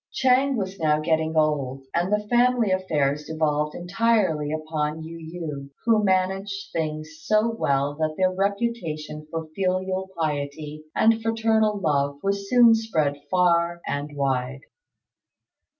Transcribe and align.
Ch'êng 0.11 0.55
was 0.55 0.79
now 0.79 0.99
getting 0.99 1.37
old, 1.37 1.83
and 1.93 2.11
the 2.11 2.27
family 2.27 2.71
affairs 2.71 3.25
devolved 3.25 3.75
entirely 3.75 4.51
upon 4.51 5.03
Yu 5.03 5.19
yü, 5.19 5.69
who 5.85 6.03
managed 6.03 6.71
things 6.73 7.19
so 7.21 7.47
well 7.51 7.93
that 7.93 8.15
their 8.17 8.33
reputation 8.33 9.27
for 9.29 9.47
filial 9.55 10.09
piety 10.19 10.83
and 10.95 11.21
fraternal 11.21 11.77
love 11.79 12.17
was 12.23 12.49
soon 12.49 12.73
spread 12.73 13.21
far 13.29 13.79
and 13.85 14.15
wide. 14.15 14.61